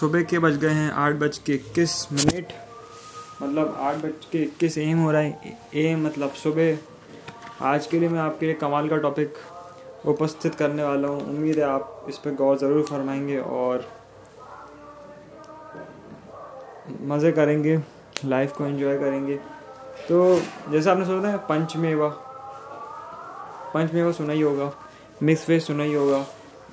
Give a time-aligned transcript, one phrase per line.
[0.00, 2.48] सुबह के बज गए हैं आठ बज के इक्कीस मिनट।
[3.42, 6.78] मतलब आठ बज के इक्कीस एम हो रहा है। एम मतलब सुबह।
[7.62, 9.36] आज के लिए मैं आपके लिए कमाल का टॉपिक
[10.06, 13.86] उपस्थित करने वाला हूँ। उम्मीद है आप इस पर गौर ज़रूर फरमाएँगे और
[17.02, 17.78] मज़े करेंगे
[18.24, 19.36] लाइफ को एंजॉय करेंगे।
[20.08, 20.40] तो
[20.70, 22.08] जैसे आपने सुना था पंचमेवा।
[23.74, 24.70] पंचमेवा सुना ही होगा।
[25.22, 26.24] मिक्स वेज सुना ही होगा।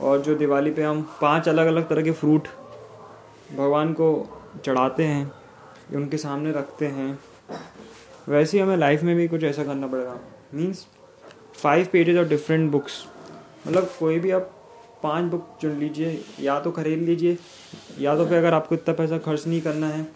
[0.01, 2.47] और जो दिवाली पे हम पाँच अलग अलग तरह के फ्रूट
[3.53, 4.07] भगवान को
[4.65, 5.31] चढ़ाते हैं,
[5.95, 7.19] उनके सामने रखते हैं।
[8.29, 10.17] वैसे ही हमें लाइफ में भी कुछ ऐसा करना पड़ेगा।
[10.53, 10.85] Means
[11.55, 13.03] five pages of different books
[13.67, 14.49] मतलब कोई भी आप
[15.03, 17.37] पाँच बुक चुन लीजिए, या तो खरीद लीजिए,
[17.99, 20.07] या तो फिर अगर आपको इतना पैसा खर्च नहीं करना है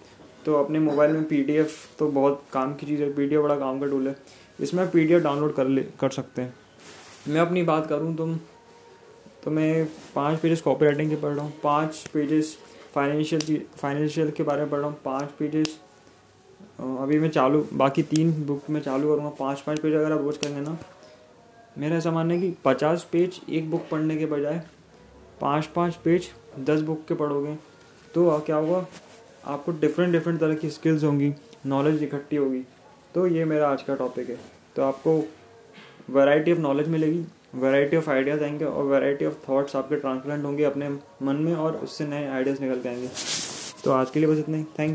[0.46, 3.86] तो अपने मोबाइल में पीडीएफ तो बहुत काम की चीज़ है। पीडीएफ बड़ा काम का
[3.86, 4.16] टूल है।
[4.60, 6.54] इसमें आप पी डाउनलोड कर ले, कर सकते हैं।
[7.28, 8.36] मैं अपनी बात करूँ तुम
[9.44, 12.58] तो मैं पाँच पेजेस कॉपी राइटिंग के पढ़ रहा हूँ। पाँच पेजेस
[12.98, 15.80] फाइनेंशियल की फाइनेंशियल के बारे में पढ़ रहा हूँ, पाँच पेजेस
[16.80, 20.40] अभी मैं चालू, बाकी तीन बुक में चालू करूँगा। पाँच पाँच पेज अगर आप रोज़
[20.40, 20.78] करेंगे ना,
[21.78, 24.62] मेरा ऐसा मानना है कि पचास पेज एक बुक पढ़ने के बजाय
[25.42, 27.56] पाँच पाँच पेज दस बुक के पढ़ोगे
[28.16, 28.86] तो क्या होगा?
[29.46, 31.34] आपको डिफरेंट डिफरेंट तरह की स्किल्स होंगी
[31.66, 32.64] नॉलेज इकट्ठी होगी।
[33.16, 34.40] तो ये मेरा आज का टॉपिक है।
[34.76, 35.18] तो आपको
[36.10, 40.64] वैरायटी ऑफ़ नॉलेज मिलेगी वैरायटी ऑफ़ आइडियाज़ आएँगे और वैरायटी ऑफ़ थॉट्स आपके ट्रांसप्लांट होंगे
[40.64, 40.90] अपने
[41.26, 43.10] मन में और उससे नए आइडियाज़ निकल के आएँगे।
[43.84, 44.86] तो आज के लिए बस इतना ही। थैंक